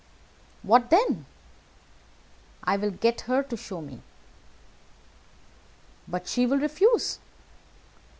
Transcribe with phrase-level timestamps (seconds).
[0.63, 1.27] "What then?"
[2.63, 4.01] "I will get her to show me."
[6.07, 7.19] "But she will refuse."